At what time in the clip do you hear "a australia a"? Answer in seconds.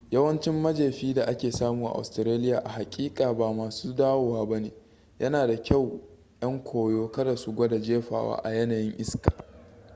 1.87-2.69